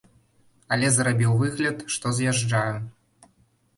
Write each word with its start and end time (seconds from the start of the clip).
Але 0.77 0.87
зрабіў 0.95 1.35
выгляд, 1.43 1.85
што 1.97 2.15
з'язджаю. 2.21 2.75